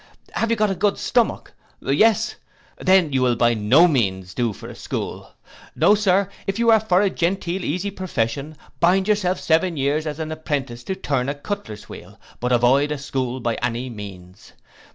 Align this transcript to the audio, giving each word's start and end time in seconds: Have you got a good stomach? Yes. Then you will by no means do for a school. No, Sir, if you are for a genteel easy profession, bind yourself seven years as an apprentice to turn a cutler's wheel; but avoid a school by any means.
Have 0.33 0.49
you 0.49 0.55
got 0.55 0.71
a 0.71 0.73
good 0.73 0.97
stomach? 0.97 1.53
Yes. 1.79 2.35
Then 2.79 3.13
you 3.13 3.21
will 3.21 3.35
by 3.35 3.53
no 3.53 3.87
means 3.87 4.33
do 4.33 4.51
for 4.51 4.67
a 4.67 4.73
school. 4.73 5.29
No, 5.75 5.93
Sir, 5.93 6.27
if 6.47 6.57
you 6.57 6.71
are 6.71 6.79
for 6.79 7.01
a 7.03 7.09
genteel 7.11 7.63
easy 7.63 7.91
profession, 7.91 8.57
bind 8.79 9.07
yourself 9.07 9.39
seven 9.39 9.77
years 9.77 10.07
as 10.07 10.17
an 10.17 10.31
apprentice 10.31 10.83
to 10.85 10.95
turn 10.95 11.29
a 11.29 11.35
cutler's 11.35 11.87
wheel; 11.87 12.19
but 12.39 12.51
avoid 12.51 12.91
a 12.91 12.97
school 12.97 13.39
by 13.39 13.53
any 13.61 13.91
means. 13.91 14.53